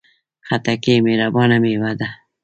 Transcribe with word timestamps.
خټکی 0.47 0.95
مهربانه 1.05 1.57
میوه 1.63 1.91
ده. 1.99 2.09